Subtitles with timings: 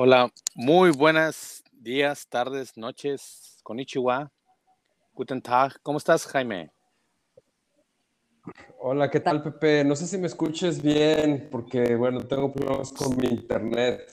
[0.00, 4.30] Hola, muy buenas días, tardes, noches, konnichiwa,
[5.12, 5.72] guten tag.
[5.82, 6.70] ¿Cómo estás, Jaime?
[8.78, 9.82] Hola, ¿qué tal, Pepe?
[9.82, 14.08] No sé si me escuches bien, porque, bueno, tengo problemas con mi internet.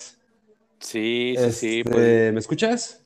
[0.80, 1.80] Sí, sí, sí.
[1.82, 3.04] Este, Pues, ¿Me escuchas?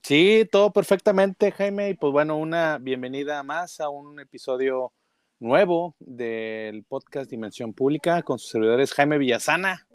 [0.00, 1.90] sí, todo perfectamente, Jaime.
[1.90, 4.92] Y pues bueno, una bienvenida más a un episodio
[5.40, 9.88] nuevo del podcast Dimensión Pública con sus servidores Jaime Villasana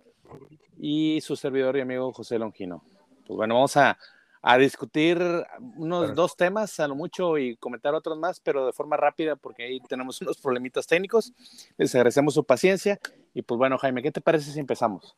[0.77, 2.83] y su servidor y amigo José Longino.
[3.25, 3.97] Pues bueno, vamos a,
[4.41, 5.17] a discutir
[5.77, 6.15] unos Claro.
[6.15, 9.79] dos temas a lo mucho y comentar otros más, pero de forma rápida porque ahí
[9.81, 11.33] tenemos unos problemitas técnicos.
[11.77, 12.99] Les agradecemos su paciencia.
[13.33, 15.15] Y pues bueno, Jaime, ¿qué te parece si empezamos?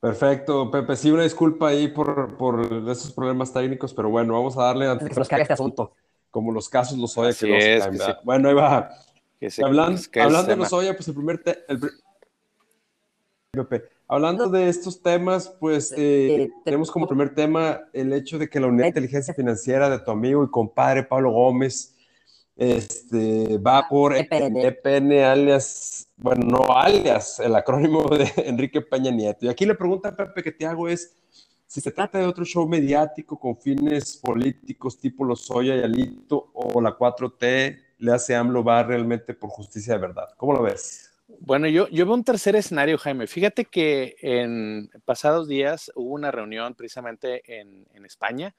[0.00, 0.94] Perfecto, Pepe.
[0.94, 5.04] Sí, una disculpa ahí por, por esos problemas técnicos, pero bueno, vamos a darle antes
[5.04, 5.92] de que se nos caiga este asunto,
[6.30, 8.12] como los casos los oye que es, que sí.
[8.22, 8.90] Bueno, ahí va.
[9.40, 11.80] Que se- Hablan- que es hablando de los Oya, pues el primer te- el
[13.64, 18.60] Pepe, hablando de estos temas, pues eh, tenemos como primer tema el hecho de que
[18.60, 21.96] la unidad de inteligencia financiera de tu amigo y compadre Pablo Gómez
[22.56, 24.56] este, va por EPN.
[24.56, 29.46] EPN alias, bueno, no alias, el acrónimo de Enrique Peña Nieto.
[29.46, 31.14] Y aquí la pregunta, Pepe, que te hago es,
[31.66, 36.80] si se trata de otro show mediático con fines políticos tipo Lozoya y Alito o
[36.80, 40.28] la 4T, le hace AMLO va realmente por justicia de verdad.
[40.36, 41.10] ¿Cómo lo ves?
[41.40, 43.26] Bueno, yo, yo veo un tercer escenario, Jaime.
[43.26, 48.54] Fíjate que en pasados días hubo una reunión precisamente en, en España,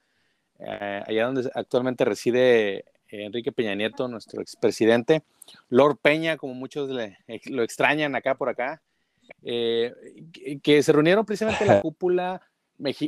[0.58, 5.22] eh, allá donde actualmente reside Enrique Peña Nieto, nuestro expresidente.
[5.68, 8.82] Lord Peña, como muchos le- lo extrañan acá por acá,
[9.42, 9.92] eh,
[10.32, 12.42] que, que se reunieron precisamente la cúpula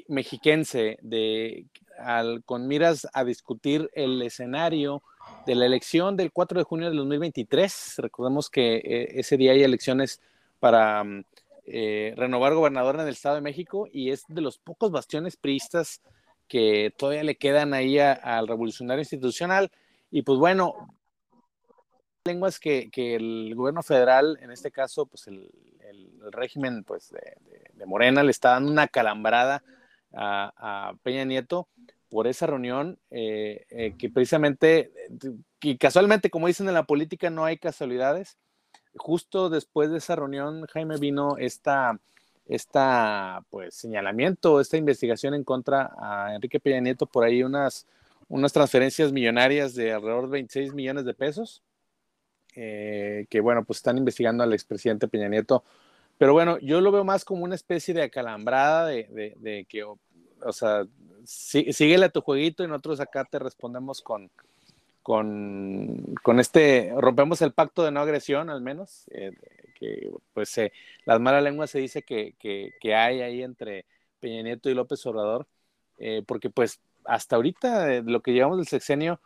[0.08, 1.66] mexiquense de,
[1.98, 5.02] al- con miras a discutir el escenario
[5.46, 7.94] de la elección del 4 de junio del 2023.
[7.98, 10.20] Recordemos que eh, ese día hay elecciones
[10.58, 11.24] para mm,
[11.66, 16.02] eh, renovar gobernador en el Estado de México y es de los pocos bastiones priistas
[16.48, 19.70] que todavía le quedan ahí al revolucionario institucional.
[20.10, 20.74] Y pues bueno,
[22.24, 25.48] lenguas que, que el gobierno federal, en este caso, pues el,
[25.80, 29.62] el- régimen pues, de, Morena le está dando una calambrada
[30.12, 31.68] a Peña Nieto
[32.10, 35.32] por esa reunión, eh, eh, que precisamente, eh,
[35.62, 38.36] y casualmente, como dicen en la política, no hay casualidades.
[38.96, 42.00] Justo después de esa reunión, Jaime, vino esta,
[42.46, 47.86] esta pues, señalamiento, esta investigación en contra a Enrique Peña Nieto por ahí unas,
[48.28, 51.62] unas transferencias millonarias de alrededor de 26 millones de pesos,
[52.52, 55.62] que bueno, pues están investigando al expresidente Peña Nieto.
[56.18, 59.98] Pero bueno, yo lo veo más como una especie de acalambrada de que, o,
[60.44, 60.84] o sea,
[61.30, 64.30] sí, síguele a tu jueguito y nosotros acá te respondemos con,
[65.00, 69.30] con, con este, rompemos el pacto de no agresión al menos, eh,
[69.78, 70.72] que pues eh,
[71.04, 73.86] las malas lenguas se dice que, que, hay ahí entre
[74.18, 75.46] Peña Nieto y López Obrador,
[75.98, 79.20] eh, porque pues hasta ahorita, de lo que llevamos del sexenio,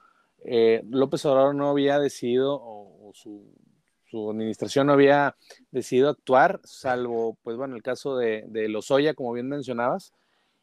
[0.45, 3.65] eh, López Obrador no había decidido, o, su,
[4.31, 5.37] administración no había
[5.73, 10.13] decidido actuar, salvo, pues bueno, el caso de, de Lozoya, como bien mencionabas,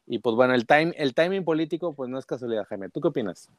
[0.06, 2.88] y pues bueno, el, time, el timing político, pues no es casualidad, Jaime.
[2.90, 3.50] ¿Tú qué opinas?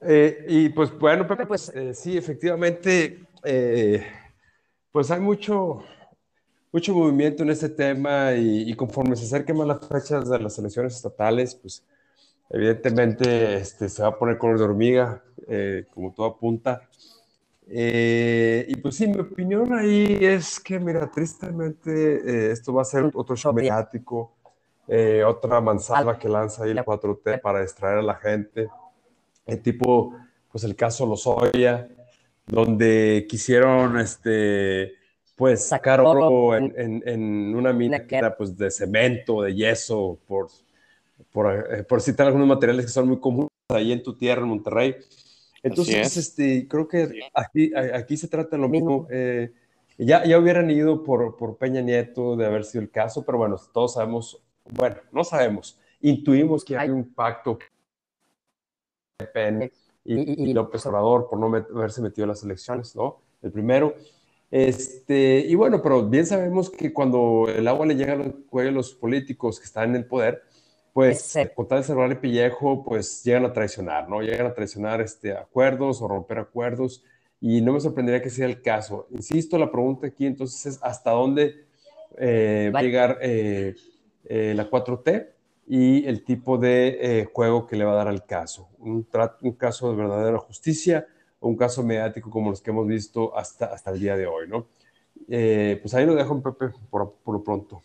[0.00, 4.06] Eh, y pues bueno, Pepe, pues eh, sí, efectivamente, eh,
[4.92, 5.82] pues hay mucho,
[6.72, 10.56] mucho movimiento en este tema y, y, conforme se acerquen más las fechas de las
[10.58, 11.84] elecciones estatales, pues
[12.50, 16.82] evidentemente este, se va a poner color de hormiga, eh, como todo apunta.
[17.70, 22.84] Eh, y pues sí, mi opinión ahí es que, mira, tristemente eh, esto va a
[22.84, 24.32] ser otro show mediático,
[24.86, 28.68] eh, otra manzana que lanza ahí el 4T para distraer a la gente.
[29.46, 30.14] El tipo,
[30.50, 31.88] pues el caso Lozoya,
[32.46, 34.94] donde quisieron, este,
[35.36, 40.18] pues sacar oro en, en, en una mina que era pues de cemento, de yeso,
[40.26, 40.48] por,
[41.30, 44.48] por, eh, por citar algunos materiales que son muy comunes ahí en tu tierra, en
[44.48, 44.96] Monterrey.
[45.62, 49.06] Entonces, este, creo que aquí, aquí se trata lo mismo.
[49.10, 49.52] Eh,
[49.98, 53.56] ya, ya hubieran ido por, por Peña Nieto de haber sido el caso, pero bueno,
[53.72, 54.40] todos sabemos,
[54.70, 57.58] bueno, no sabemos, intuimos que hay un pacto
[59.32, 59.72] PN
[60.04, 63.20] y, y, López Obrador por no met haberse metido en las elecciones, ¿no?
[63.42, 63.94] El primero.
[64.50, 68.72] Este, y bueno, pero bien sabemos que cuando el agua le llega a los cuellos
[68.72, 70.42] a los políticos que están en el poder,
[70.98, 71.40] pues sí.
[71.54, 74.20] con tal de cerrar el pellejo, pues llegan a traicionar, ¿no?
[74.20, 77.04] Llegan a traicionar este, acuerdos o romper acuerdos
[77.40, 79.06] y no me sorprendería que sea el caso.
[79.10, 81.66] Insisto, la pregunta aquí entonces es hasta dónde
[82.16, 83.76] eh, va a llegar eh,
[84.24, 85.28] eh, la 4T
[85.68, 88.68] y el tipo de eh, juego que le va a dar al caso.
[88.78, 89.06] Un,
[89.42, 91.06] un, caso de verdadera justicia
[91.38, 94.48] o un caso mediático como los que hemos visto hasta, hasta el día de hoy,
[94.48, 94.66] ¿no?
[95.28, 97.82] Eh, pues ahí lo dejo, Pepe, por, por lo pronto.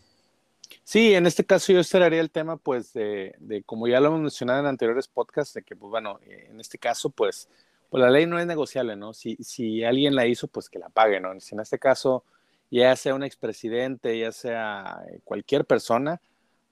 [0.84, 4.20] Sí, en este caso yo cerraría el tema, pues, de, de, como ya lo hemos
[4.20, 7.48] mencionado en anteriores podcasts, de que, pues, bueno, en este caso, pues,
[7.90, 9.14] pues la ley no es negociable, ¿no?
[9.14, 11.38] Si, si alguien la hizo, pues que la pague, ¿no?
[11.40, 12.24] Si en este caso,
[12.70, 16.20] ya sea un expresidente, ya sea cualquier persona,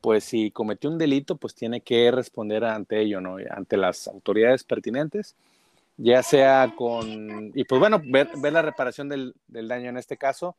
[0.01, 3.37] pues si cometió un delito, pues tiene que responder ante ello, ¿no?
[3.51, 5.37] Ante las autoridades pertinentes,
[5.97, 10.17] ya sea con, y pues bueno, ver, ver la reparación del, del, daño en este
[10.17, 10.57] caso,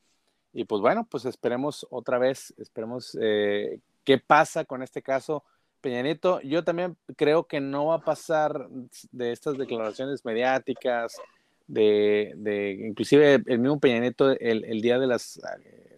[0.53, 5.43] y pues bueno, pues esperemos otra vez, esperemos eh, qué pasa con este caso.
[5.81, 8.69] Peña Nieto, yo también creo que no va a pasar
[9.11, 11.17] de estas declaraciones mediáticas,
[11.67, 15.41] de, de inclusive el mismo Peña Nieto, el, el día de las,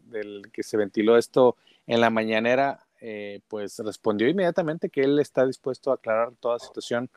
[0.03, 5.45] del que se ventiló esto en la mañanera, eh, pues respondió inmediatamente que él está
[5.45, 7.09] dispuesto a aclarar toda situación,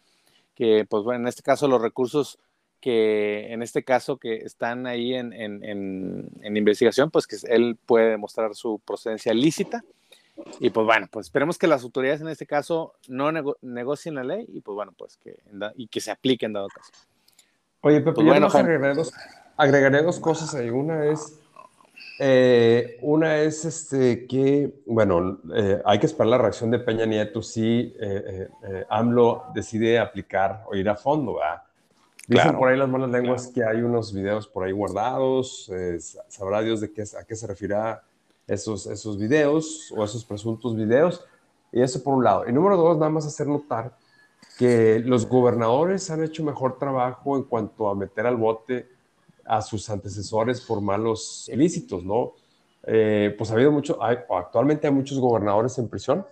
[0.55, 2.39] que pues bueno, en este caso los recursos
[2.81, 8.11] que en este caso que están ahí en, en, en, investigación, pues que él puede
[8.11, 9.85] demostrar su procedencia lícita.
[10.61, 14.47] Y pues bueno, pues esperemos que las autoridades en este caso no negocien la ley
[14.49, 15.37] y pues bueno, pues que,
[15.77, 16.93] y que se aplique en dado caso.
[17.81, 19.13] Oye, Pepe, pues bueno, agregaré, dos,
[19.57, 20.71] agregaré dos cosas ahí.
[20.71, 21.41] Una es
[22.21, 27.43] eh, una es este, que, bueno, eh, hay que esperar la reacción de Peña Nieto
[27.43, 28.49] si eh,
[28.89, 31.37] AMLO decide aplicar o ir a fondo.
[31.37, 31.63] ¿verdad?
[32.29, 35.73] Dicen por ahí las malas lenguas que hay unos videos por ahí guardados.
[36.29, 37.75] sabrá Dios de qué, a qué se refiere
[38.47, 41.25] esos, esos videos o esos presuntos videos.
[41.73, 42.47] Y eso por un lado.
[42.47, 43.97] Y número dos, nada más hacer notar
[44.59, 48.89] que los gobernadores han hecho mejor trabajo en cuanto a meter al bote
[49.47, 52.35] a sus antecesores por malos ilícitos, ¿no?
[52.85, 56.27] Eh, pues ha habido mucho, hay, actualmente hay muchos gobernadores en prisión,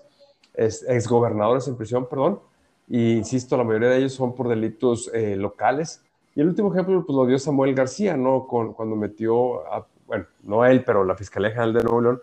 [0.54, 2.40] es, exgobernadores en prisión, perdón,
[2.88, 6.02] y insisto, la mayoría de ellos son por delitos eh, locales.
[6.34, 8.46] Y el último ejemplo pues, lo dio Samuel García, ¿no?
[8.46, 12.20] Con, cuando metió, a, bueno, no él, pero la Fiscalía General de Nuevo León,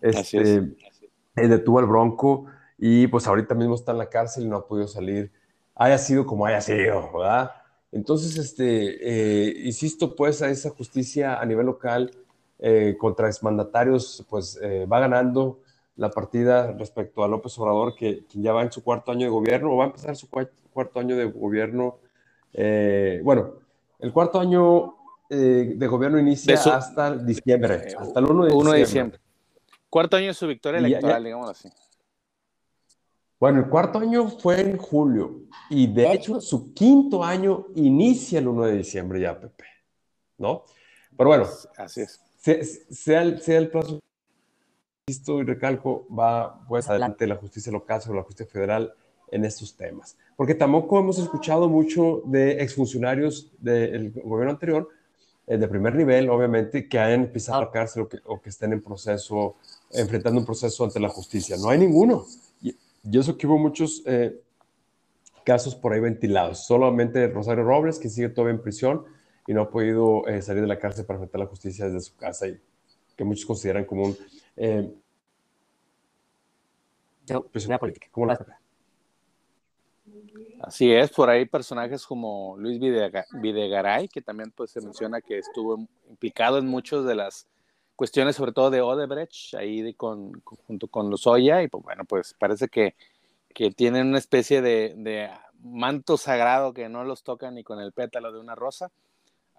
[0.00, 0.76] este,
[1.36, 2.46] eh, detuvo al Bronco
[2.78, 5.32] y pues ahorita mismo está en la cárcel y no ha podido salir,
[5.74, 7.50] haya sido como haya sido, ¿verdad?
[7.94, 8.98] Entonces, este,
[9.48, 12.10] eh, insisto, pues, a esa justicia a nivel local
[12.58, 15.60] eh, contra exmandatarios, pues, eh, va ganando
[15.96, 19.72] la partida respecto a López Obrador, que, ya va en su cuarto año de gobierno,
[19.72, 21.98] o va a empezar su cuarto año de gobierno.
[23.22, 23.54] bueno,
[24.00, 24.96] el cuarto año
[25.28, 29.20] de gobierno inicia hasta diciembre, hasta el 1 de, 1 de diciembre.
[29.88, 31.68] Cuarto año de su victoria electoral, digamos así.
[33.38, 38.48] Bueno, el cuarto año fue en julio y de hecho su quinto año inicia el
[38.48, 39.64] 1 de diciembre ya, Pepe,
[40.38, 40.64] ¿no?
[41.16, 41.46] Pero bueno,
[41.76, 42.20] así es.
[42.38, 44.00] Sea, el, sea el plazo,
[45.06, 48.94] y recalco, va pues adelante la justicia local sobre la justicia federal
[49.30, 50.16] en estos temas.
[50.34, 54.88] Porque tampoco hemos escuchado mucho de exfuncionarios del gobierno anterior,
[55.46, 58.72] eh, de primer nivel, obviamente, que hayan pisado la cárcel o que, o que estén
[58.72, 59.56] en proceso,
[59.90, 61.58] enfrentando un proceso ante la justicia.
[61.58, 62.24] No hay ninguno.
[62.62, 62.74] Y
[63.18, 64.40] eso que hubo muchos eh,
[65.44, 66.64] casos por ahí ventilados.
[66.64, 69.04] Solamente Rosario Robles, que sigue todavía en prisión
[69.46, 72.16] y no ha podido eh, salir de la cárcel para enfrentar la justicia desde su
[72.16, 72.58] casa y
[73.14, 74.16] que muchos consideran como un...
[74.56, 74.92] Eh,
[77.52, 77.68] pues,
[80.60, 85.86] Así es, por ahí personajes como Luis Videgaray, que también pues se menciona que estuvo
[86.08, 87.46] implicado en muchas de las
[87.96, 92.68] cuestiones sobre todo de Odebrecht, ahí con, junto con Lozoya, y pues bueno, pues parece
[92.68, 92.94] que,
[93.54, 95.30] que tienen una especie de, de,
[95.60, 98.92] manto sagrado que no los toca ni con el pétalo de una rosa.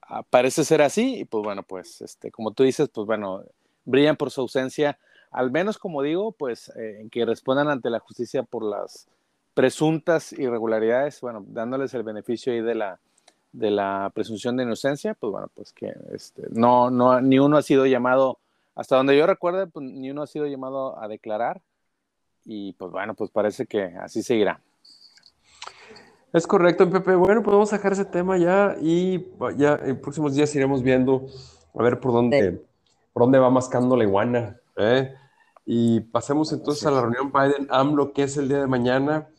[0.04, 3.44] Ah, parece ser así, y pues bueno, pues este, como tú dices, pues bueno,
[3.86, 5.00] brillan por su ausencia,
[5.32, 9.08] al menos como digo, pues eh, que respondan ante la justicia por las
[9.54, 13.00] presuntas irregularidades, bueno, dándoles el beneficio ahí de la,
[13.54, 17.62] de la presunción de inocencia, pues bueno, pues que este, no, no, ni uno ha
[17.62, 18.40] sido llamado,
[18.76, 21.62] hasta donde yo recuerde, pues ni uno ha sido llamado a declarar
[22.44, 24.62] y pues bueno, pues parece que así seguirá.
[26.34, 27.16] Es correcto, Pepe.
[27.16, 29.26] Bueno, pues vamos a dejar ese tema ya y
[29.56, 31.28] ya en próximos días iremos viendo
[31.74, 32.62] a ver por dónde,
[33.16, 34.60] por dónde va mascando la iguana.
[34.76, 35.16] ¿eh?
[35.66, 39.30] Y pasemos entonces a la reunión Biden-AMLO, que es el día de mañana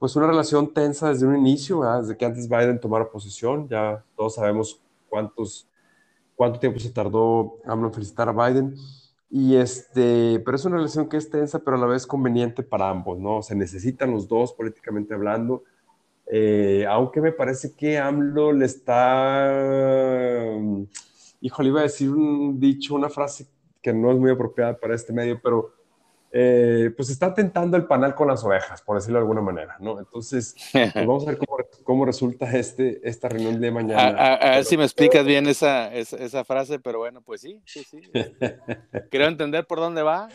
[0.00, 4.34] pues una relación tensa desde un inicio, desde que antes Biden tomara posesión, ya todos
[4.34, 5.68] sabemos cuántos,
[6.34, 8.74] cuánto tiempo se tardó AMLO en felicitar a Biden,
[9.30, 12.90] y este, pero es una relación que es tensa, pero a la vez conveniente para
[12.90, 13.42] ambos, ¿no?
[13.42, 15.62] Se necesitan los dos políticamente hablando,
[16.26, 19.46] eh, aunque me parece que AMLO le está,
[21.44, 23.46] híjole, iba a decir un dicho, una frase
[23.82, 25.74] que no es muy apropiada para este medio, pero
[26.32, 29.98] eh, pues está tentando el panal con las ovejas, por decirlo de alguna manera, ¿no?
[29.98, 34.34] Entonces, pues vamos a ver cómo, cómo, resulta este, esta reunión de mañana.
[34.36, 38.00] A, ver si me explicas bien esa, esa, frase, pero bueno, pues sí, sí, sí.
[39.10, 40.30] Quiero entender por dónde va,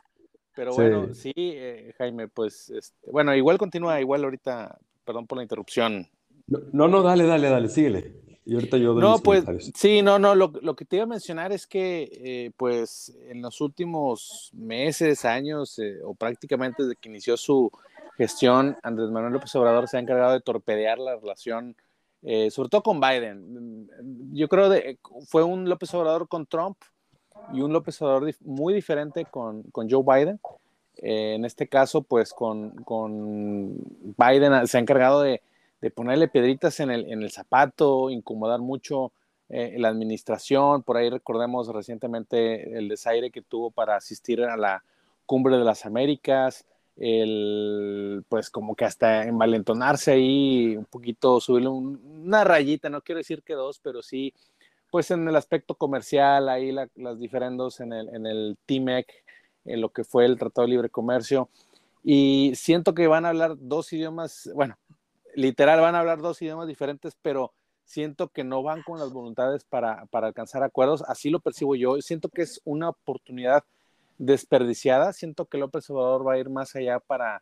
[0.54, 5.44] pero bueno, sí, eh, Jaime, pues, este, bueno, igual continúa, igual ahorita, perdón por la
[5.44, 6.08] interrupción.
[6.46, 8.29] No, no, dale, dale, dale, síguele.
[8.50, 11.08] Y ahorita yo doy No, pues sí, no, no, lo, lo, que te iba a
[11.08, 17.10] mencionar es que, eh, pues, en los últimos meses, años, eh, o prácticamente desde que
[17.10, 17.72] inició su
[18.18, 21.76] gestión, Andrés Manuel López Obrador se ha encargado de torpedear la relación,
[22.24, 23.88] eh, sobre todo con Biden.
[24.34, 26.78] Yo creo que fue un López Obrador con Trump
[27.54, 30.40] y un López Obrador muy diferente con, con Joe Biden.
[30.96, 33.76] en este caso, pues, con, con
[34.18, 35.40] Biden se ha encargado de
[35.82, 39.12] de ponerle piedritas en el, en el zapato, incomodar mucho
[39.50, 40.84] eh, la administración.
[40.84, 44.84] Por ahí recordemos recientemente el desaire que tuvo para asistir a la
[45.26, 46.66] cumbre de las Américas,
[46.98, 53.42] el, pues como que hasta envalentonarse ahí, un poquito, subirle una rayita, no quiero decir
[53.44, 54.34] que dos, pero sí,
[54.92, 59.08] pues en el aspecto comercial, ahí las diferendos en el, en el TIMEC,
[59.66, 61.50] en lo que fue el Tratado de Libre Comercio.
[62.04, 64.78] Y siento que van a hablar dos idiomas, bueno,
[65.36, 67.54] literal van a hablar dos idiomas diferentes, pero
[67.90, 71.04] siento que no van con las voluntades para, alcanzar acuerdos.
[71.08, 72.00] Así lo percibo yo.
[72.02, 73.64] Siento que es una oportunidad
[74.20, 75.12] desperdiciada.
[75.12, 77.42] Siento que López Obrador va a ir más allá para,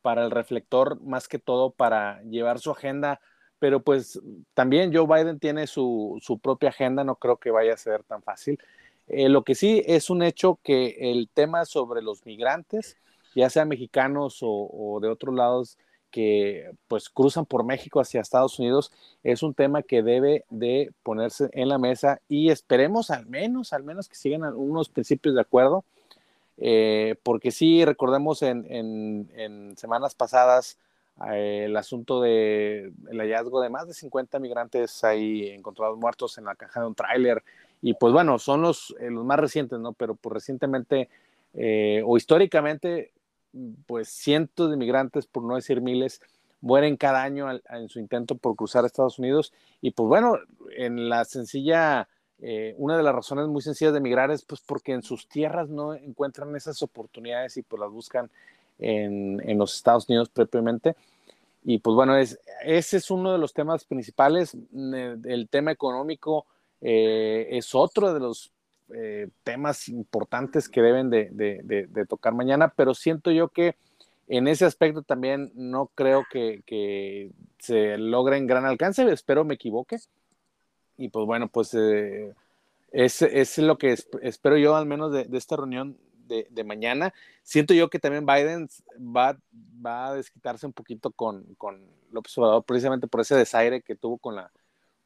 [0.00, 3.20] para el reflector, más que todo para llevar su agenda.
[3.58, 4.20] Pero pues
[4.54, 8.56] también Joe Biden tiene su, propia agenda, no creo que vaya a ser tan fácil.
[9.08, 12.96] Eh, lo que sí es un hecho que el tema sobre los migrantes,
[13.34, 15.76] ya sean mexicanos o, o de otros lados,
[16.10, 21.50] que pues cruzan por México hacia Estados Unidos es un tema que debe de ponerse
[21.52, 25.84] en la mesa y esperemos al menos, al menos que sigan algunos principios de acuerdo,
[26.56, 30.78] eh, porque sí, recordemos en, semanas pasadas
[31.30, 36.44] eh, el asunto del el hallazgo de más de 50 migrantes ahí encontrados muertos en
[36.44, 37.42] la caja de un tráiler
[37.82, 39.92] y pues bueno, son los, eh, los más recientes, ¿no?
[39.92, 41.08] Pero pues recientemente
[42.04, 43.10] o históricamente
[43.86, 46.20] pues cientos de migrantes, por no decir miles,
[46.60, 49.52] mueren cada año en su intento por cruzar Estados Unidos.
[49.80, 50.38] Y pues bueno,
[50.76, 52.08] en la sencilla,
[52.40, 55.68] eh, una de las razones muy sencillas de migrar es pues porque en sus tierras
[55.68, 58.30] no encuentran esas oportunidades y pues las buscan
[58.78, 60.96] en, los Estados Unidos propiamente.
[61.64, 64.56] Y pues bueno, es, ese es uno de los temas principales.
[64.74, 66.46] El tema económico
[66.80, 68.52] eh, es otro de los
[68.94, 73.76] eh, temas importantes que deben de, tocar mañana, pero siento yo que
[74.28, 79.98] en ese aspecto también no creo que, se logre en gran alcance, espero me equivoque.
[80.96, 82.34] Y pues bueno, pues eh,
[82.92, 87.12] es, lo que espero yo al menos de, esta reunión de, mañana.
[87.42, 88.68] Siento yo que también Biden
[88.98, 89.38] va,
[89.84, 94.18] va a desquitarse un poquito con, con López Obrador precisamente por ese desaire que tuvo
[94.18, 94.50] con la,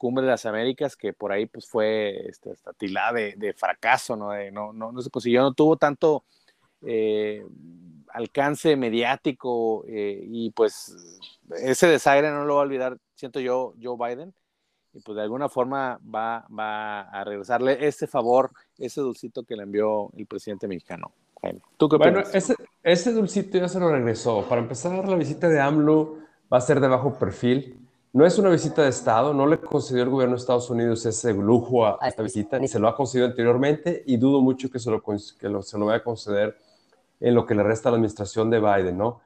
[0.03, 4.31] Cumbre de las Américas, que por ahí pues fue este, esta tilada de, fracaso, ¿no?
[4.51, 6.25] no, no, no se consiguió, no tuvo tanto
[6.85, 7.47] eh,
[8.09, 10.93] alcance mediático eh, y pues
[11.57, 14.35] ese desaire no lo va a olvidar, siento yo, Joe Biden,
[14.93, 19.63] y pues de alguna forma va, va a regresarle ese favor, ese dulcito que le
[19.63, 21.13] envió el presidente mexicano.
[21.77, 24.49] ¿tú qué bueno, ese, ese dulcito ya se lo regresó.
[24.49, 26.19] Para empezar, la visita de AMLO
[26.53, 27.82] va a ser de bajo perfil
[28.13, 31.33] no es una visita de Estado, no le concedió el gobierno de Estados Unidos ese
[31.33, 34.91] lujo a, esta visita, ni se lo ha concedido anteriormente y dudo mucho que se
[34.91, 36.57] lo, que se lo vaya a conceder
[37.21, 39.21] en lo que le resta a la administración de Biden, ¿no?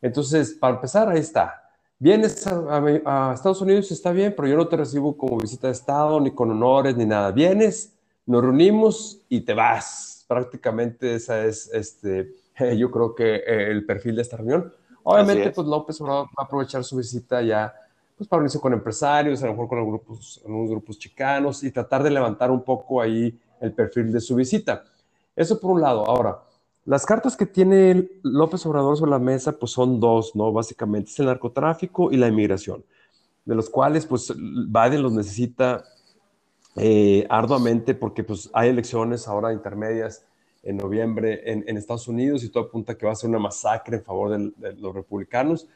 [0.00, 1.70] Entonces, para empezar, ahí está.
[1.98, 6.18] Vienes a, Estados Unidos, está bien, pero yo no te recibo como visita de Estado,
[6.18, 7.32] ni con honores, ni nada.
[7.32, 7.92] Vienes,
[8.24, 10.24] nos reunimos y te vas.
[10.26, 12.32] Prácticamente esa es, este,
[12.78, 14.72] yo creo que eh, el perfil de esta reunión.
[15.02, 17.74] Obviamente, pues López va a aprovechar su visita ya
[18.20, 21.70] pues para unirse con empresarios, a lo mejor con algunos grupos, algunos grupos chicanos y
[21.70, 24.84] tratar de levantar un poco ahí el perfil de su visita.
[25.34, 26.06] Eso por un lado.
[26.06, 26.42] Ahora,
[26.84, 30.52] las cartas que tiene López Obrador sobre la mesa, pues son dos, ¿no?
[30.52, 32.84] Básicamente es el narcotráfico y la inmigración,
[33.46, 35.82] de los cuales, pues, Biden los necesita
[36.76, 40.26] eh, arduamente porque, pues, hay elecciones ahora intermedias
[40.62, 44.04] en noviembre en, Estados Unidos y todo apunta que va a ser una masacre en
[44.04, 45.66] favor de los republicanos.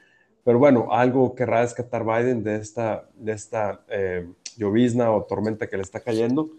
[0.44, 5.76] Pero bueno, algo querrá descartar Biden de esta, de esta eh, llovizna o tormenta que
[5.76, 6.50] le está cayendo.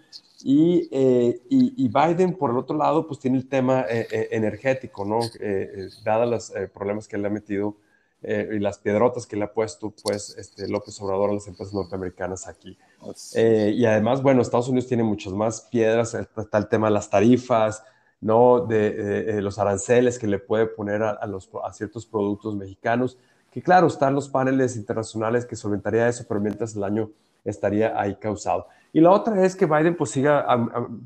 [0.44, 5.20] Y, eh, y, Biden, por el otro lado, pues tiene el tema eh, energético, ¿no?
[6.04, 7.78] Dada los problemas que le ha metido
[8.22, 12.48] y las piedrotas que le ha puesto, pues, este, López Obrador a las empresas norteamericanas
[12.48, 12.78] aquí.
[13.36, 17.84] y además, bueno, Estados Unidos tiene muchas más piedras, está el tema de las tarifas,
[18.20, 18.66] ¿no?
[18.66, 23.18] De, los aranceles que le puede poner a, los, a ciertos productos mexicanos,
[23.56, 27.10] que claro, están los paneles internacionales que solventaría eso, pero mientras el año
[27.46, 28.68] estaría ahí causado.
[28.92, 30.46] Y la otra es que Biden pues siga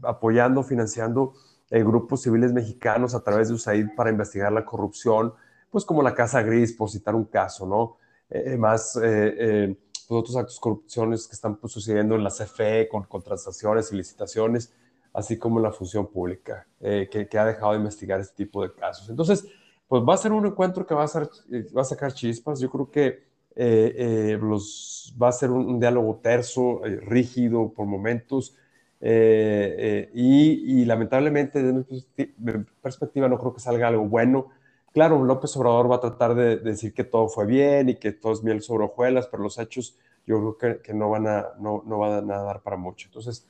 [0.02, 1.34] apoyando, financiando
[1.70, 5.32] eh, grupos civiles mexicanos a través de USAID para investigar la corrupción,
[5.70, 7.98] pues como la Casa Gris, por citar un caso, ¿no?
[8.32, 9.78] Eh, más pues,
[10.08, 13.96] otros actos de corrupción que están pues, sucediendo en la CFE con, con transacciones y
[13.96, 14.74] licitaciones
[15.14, 19.10] así como la función pública, eh, que, ha dejado de investigar este tipo de casos.
[19.10, 19.46] Entonces,
[19.90, 22.62] pues va a ser un encuentro que va a, ser, eh, va a sacar chispas.
[22.62, 23.24] Yo creo que
[23.56, 28.56] eh, los, va a ser un, diálogo terso, rígido por momentos,
[29.02, 34.48] y, lamentablemente, desde mi perspectiva, no creo que salga algo bueno.
[34.94, 38.34] Claro, López Obrador va a tratar de, decir que todo fue bien y que todo
[38.34, 41.84] es miel sobre hojuelas, pero los hechos yo creo que, que no, van a, no,
[41.86, 43.08] no van a dar para mucho.
[43.08, 43.48] Entonces,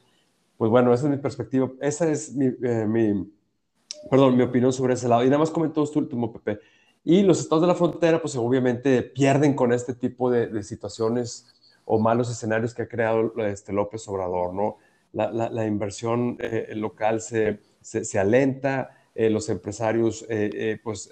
[0.60, 3.32] pues bueno, esa es mi perspectiva, esa es eh, mi,
[4.10, 5.24] perdón, mi opinión sobre ese lado.
[5.24, 6.60] Y nada más comentó tu último, Pepe.
[7.04, 11.54] Y los estados de la frontera, pues obviamente pierden con este tipo de, situaciones
[11.86, 14.78] o malos escenarios que ha creado este López Obrador, ¿no?
[15.12, 20.24] La, inversión eh, local se, se, alenta, eh, los empresarios
[20.84, 21.12] pues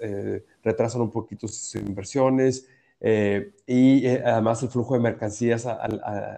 [0.63, 2.67] retrasan un poquito sus inversiones
[3.01, 5.67] y además el flujo de mercancías,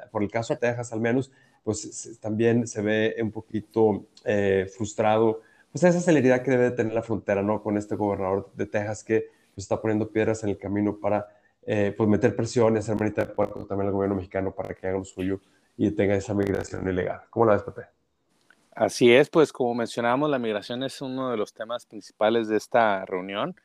[0.10, 1.32] por el caso de Texas al menos,
[1.63, 5.41] pues también se ve un poquito eh, frustrado,
[5.72, 7.62] pues esa celeridad que debe tener la frontera, ¿no?
[7.62, 11.28] Con este gobernador de Texas que pues, está poniendo piedras en el camino para,
[11.66, 14.88] eh, pues, meter presión y hacer manita de puerco también al gobierno mexicano para que
[14.88, 15.40] haga lo suyo
[15.78, 17.22] y tenga esa migración ilegal.
[17.30, 17.84] ¿Cómo la ves, Pepe?
[18.72, 23.06] Así es, pues como mencionábamos, la migración es uno de los temas principales de esta
[23.06, 23.56] reunión.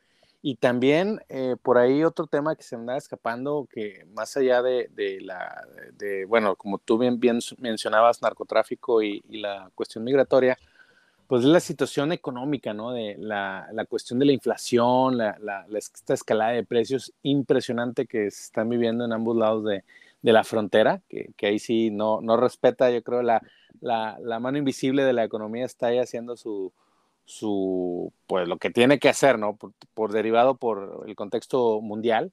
[0.41, 4.61] Y también eh, por ahí otro tema que se me anda escapando, que más allá
[4.61, 4.87] de,
[5.21, 10.55] la, de, bueno, como tú bien, bien mencionabas, narcotráfico y, la cuestión migratoria,
[11.27, 12.91] pues es la situación económica, ¿no?
[12.91, 18.29] De la, la cuestión de la inflación, la, la, esta escalada de precios impresionante que
[18.31, 19.83] se están viviendo en ambos lados de,
[20.21, 23.41] de la frontera, que, que, ahí sí no, no respeta, yo creo, la,
[23.81, 26.73] la, mano invisible de la economía está ahí haciendo su,
[27.25, 29.57] su, pues lo que tiene que hacer, ¿no?
[29.93, 32.31] Por, derivado por el contexto mundial.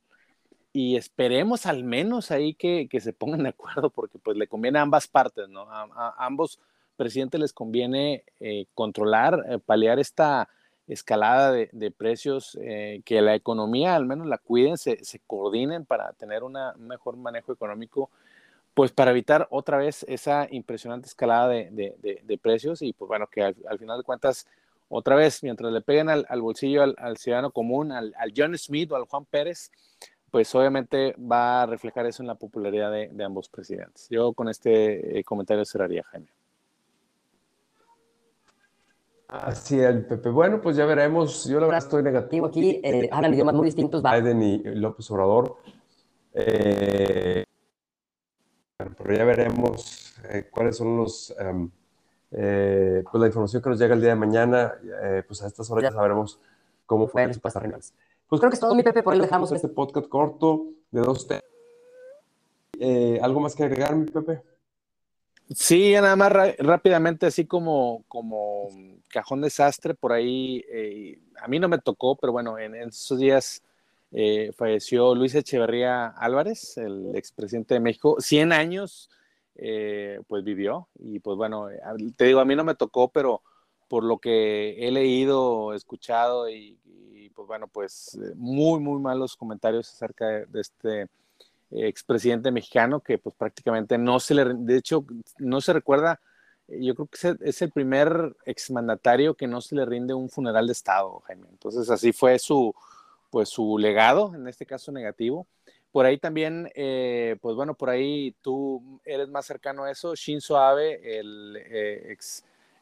[0.72, 4.78] Y esperemos al menos ahí que, que, se pongan de acuerdo, porque pues le conviene
[4.78, 5.62] a ambas partes, ¿no?
[5.70, 6.58] A, ambos
[6.92, 10.48] presidentes les conviene eh, controlar, eh, paliar esta
[10.88, 16.42] escalada de, precios, eh, que la economía al menos la cuiden, se, coordinen para tener
[16.42, 18.10] una, un mejor manejo económico,
[18.74, 23.78] pues para evitar otra vez esa impresionante escalada de, precios y pues bueno, que al
[23.78, 24.46] final de cuentas
[24.88, 29.04] otra vez, mientras le peguen al, bolsillo al, ciudadano común, al, John Smith o al
[29.04, 29.70] Juan Pérez,
[30.30, 34.08] pues obviamente va a reflejar eso en la popularidad de, ambos presidentes.
[34.10, 36.28] Yo con este comentario cerraría, Jaime.
[39.32, 40.28] Así es, Pepe.
[40.28, 41.46] Bueno, pues ya veremos.
[41.46, 42.82] Yo la verdad estoy negativo aquí.
[42.84, 44.02] Eh, hablan idiomas muy distintos.
[44.02, 45.56] Biden y López Obrador.
[46.34, 47.42] Eh,
[48.76, 51.34] pero ya veremos eh, cuáles son los...
[51.38, 51.70] Em,
[52.30, 55.70] eh, pues la información que nos llega el día de mañana, eh, pues a estas
[55.70, 56.38] horas ya sabremos
[56.84, 57.94] cómo fue las pastas
[58.28, 61.26] Pues creo que es todo, mi Pepe, por ahí dejamos este podcast corto de dos
[61.26, 61.44] temas.
[62.78, 64.42] Eh, ¿Algo más que agregar, mi Pepe?
[65.54, 68.68] Sí, nada más rápidamente, así como, como
[69.08, 70.64] cajón desastre, por ahí,
[71.40, 73.62] a mí no me tocó, pero bueno, en, esos días
[74.56, 79.08] falleció Luis Echeverría Álvarez, el expresidente de México, 100 años
[79.56, 80.88] eh, pues vivió.
[80.98, 81.80] Y pues bueno, eh,
[82.16, 83.42] te digo, a mí no me tocó, pero
[83.88, 86.78] por lo que he leído, escuchado y,
[87.34, 91.08] pues bueno, pues eh, muy, muy malos comentarios acerca de, este
[91.74, 95.04] expresidente mexicano que pues prácticamente no se le, de hecho,
[95.38, 96.20] no se recuerda,
[96.68, 100.72] yo creo que es el primer exmandatario que no se le rinde un funeral de
[100.72, 101.46] Estado, Jaime.
[101.50, 102.74] Entonces así fue su,
[103.30, 105.46] pues su legado, en este caso negativo.
[105.90, 110.14] Por ahí también, eh, pues bueno, por ahí tú eres más cercano a eso.
[110.14, 112.16] Shinzo Abe, el eh,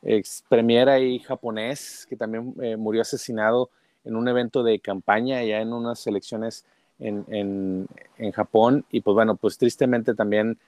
[0.03, 3.71] ex, premier ahí japonés, que también eh, murió asesinado
[4.05, 6.65] en un evento de campaña allá en unas elecciones
[7.01, 7.87] en, en,
[8.19, 8.85] en Japón.
[8.91, 10.59] Y pues bueno, pues tristemente también,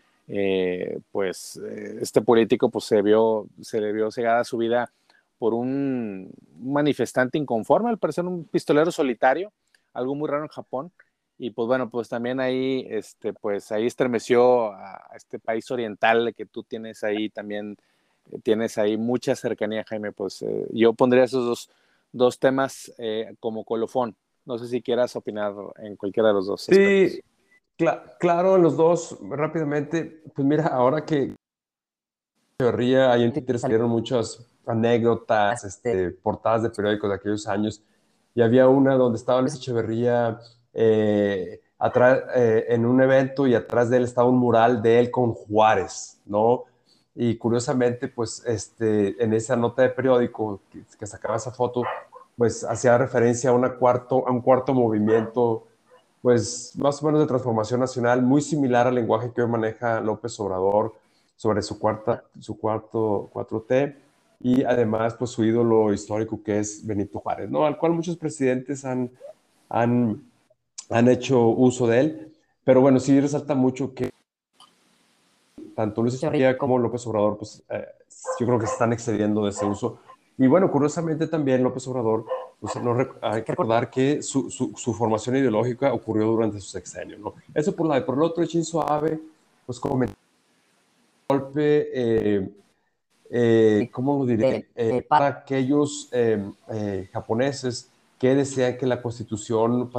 [1.12, 1.60] pues
[2.00, 4.90] este político pues se vio, se le vio cegada su vida
[5.38, 9.52] por un manifestante inconforme, al parecer un pistolero solitario,
[9.92, 10.92] algo muy raro en Japón
[11.42, 16.46] y pues bueno, pues también ahí, este, pues ahí estremeció a, este país oriental que
[16.46, 17.76] tú tienes ahí también,
[18.30, 21.70] eh, tienes ahí mucha cercanía, Jaime, pues eh, yo pondría esos dos,
[22.12, 24.14] dos temas eh, como colofón.
[24.44, 26.62] No sé si quieras opinar en cualquiera de los dos.
[26.62, 27.20] Sí,
[28.18, 30.22] claro, los dos, rápidamente.
[30.34, 31.34] Pues mira, ahora que
[32.58, 37.82] Echeverría, ahí en Twitter salieron muchas anécdotas, este, portadas de periódicos de aquellos años,
[38.34, 40.38] y había una donde estaba Luis Echeverría
[40.72, 45.10] eh, atrás, eh, en un evento y atrás de él estaba un mural de él
[45.10, 46.64] con Juárez, ¿no?
[47.14, 51.82] Y curiosamente, pues este, en esa nota de periódico que, sacaba esa foto,
[52.36, 55.66] pues hacía referencia a, una cuarto, a un cuarto movimiento,
[56.20, 60.38] pues más o menos de transformación nacional, muy similar al lenguaje que hoy maneja López
[60.40, 60.94] Obrador
[61.36, 63.96] sobre su, cuarta, su cuarto 4T
[64.40, 67.64] y además pues su ídolo histórico que es Benito Juárez, ¿no?
[67.64, 69.10] Al cual muchos presidentes han,
[69.68, 70.22] han,
[70.90, 72.32] han hecho uso de él,
[72.64, 74.10] pero bueno, sí resalta mucho que
[75.74, 77.86] tanto Luis Echeverría como López Obrador, pues eh,
[78.38, 79.98] yo creo que se están excediendo de ese uso.
[80.38, 82.24] Y bueno, curiosamente también López Obrador,
[82.60, 87.34] pues, no hay que recordar que su, su, formación ideológica ocurrió durante su sexenio, ¿no?
[87.54, 89.20] Eso por, la, por el otro, Shinzo Abe,
[89.66, 90.04] pues como
[91.28, 92.48] golpe, eh,
[93.30, 94.68] eh, ¿cómo lo diré?
[95.08, 96.10] para aquellos
[97.12, 99.90] japoneses que desean que la constitución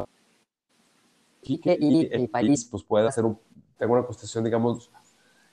[1.42, 3.38] y el país pues pueda hacer un,
[3.78, 4.90] tenga una constitución, digamos,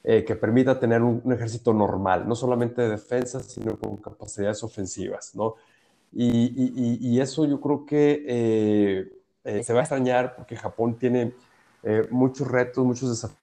[0.03, 5.35] eh, que permita tener un, ejército normal, no solamente de defensa, sino con capacidades ofensivas,
[5.35, 5.57] ¿no?
[6.13, 9.13] Y, eso yo creo que eh,
[9.45, 11.35] eh, se va a extrañar porque Japón tiene
[12.11, 13.39] muchos retos, muchos desafíos.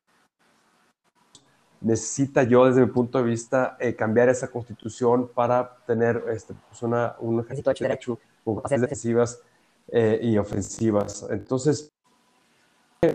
[1.80, 7.16] Necesita yo, desde mi punto de vista, cambiar esa constitución para tener este, pues una,
[7.20, 9.42] un ejército de derecho con capacidades defensivas
[10.22, 11.26] y ofensivas.
[11.30, 11.92] Entonces,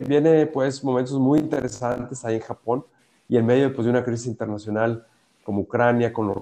[0.07, 2.85] viene pues momentos muy interesantes ahí en Japón
[3.28, 5.06] y en medio pues, de una crisis internacional
[5.44, 6.37] como Ucrania, con los,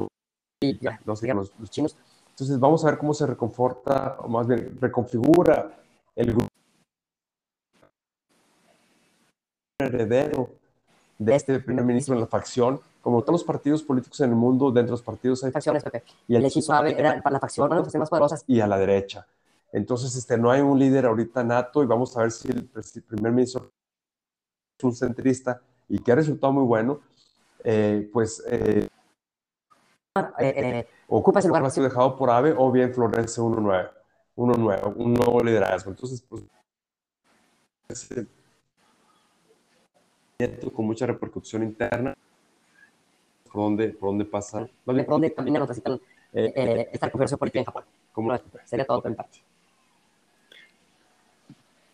[1.05, 1.97] los, chinos.
[2.31, 5.73] Entonces vamos a ver cómo se reconforta, o más bien reconfigura
[6.15, 6.49] el grupo
[9.79, 10.51] heredero
[11.19, 12.81] de este primer ministro en la facción.
[13.01, 15.83] Como todos los partidos políticos en el mundo, dentro de los partidos hay facciones,
[16.29, 18.45] Y el, el era para la facción, una de más poderosas.
[18.47, 19.27] Y a la derecha.
[19.73, 22.69] Entonces, este, no hay un líder ahorita nato y vamos a ver si el
[23.07, 23.71] primer ministro
[24.79, 27.01] es un centrista y que ha resultado muy bueno,
[27.65, 28.89] eh, pues eh,
[30.39, 33.91] eh, ocupa ese lugar vacío dejado por AVE o bien florece uno nuevo,
[34.37, 35.91] uno nuevo, un nuevo liderazgo.
[35.91, 36.45] Entonces, pues,
[37.89, 38.27] ese
[40.75, 42.17] con mucha repercusión interna,
[43.53, 44.67] por dónde, por dónde pasa.
[44.85, 46.01] Por dónde también necesitan
[46.33, 47.85] eh, esta conversación política en Japón.
[48.13, 49.41] ¿Cómo Sería todo por mi parte.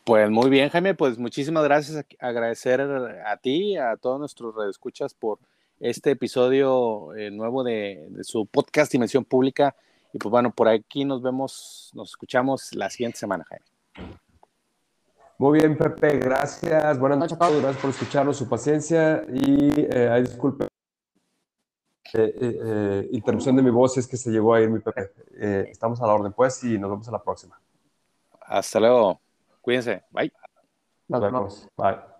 [0.06, 2.06] Pues muy bien, Jaime, pues muchísimas gracias.
[2.20, 5.40] Agradecer a ti, a todos nuestros redescuchas por
[5.80, 9.74] este episodio eh, nuevo de, su podcast Dimensión Pública.
[10.12, 13.64] Y pues bueno, por aquí nos vemos, nos escuchamos la siguiente semana, Jaime.
[15.38, 17.00] Muy bien, Pepe, gracias.
[17.00, 20.68] Buenas noches a todos, gracias por escucharnos, su paciencia y eh, disculpe.
[22.14, 25.68] Eh, eh, interrupción de mi voz es que se llegó a ir mi Pepe.
[25.68, 27.60] estamos a la orden, pues, y nos vemos a la próxima.
[28.42, 29.25] Hasta luego.
[29.66, 30.04] Cuídense.
[30.12, 30.32] Bye.
[31.08, 31.68] Nos vemos.
[31.76, 32.15] Bye.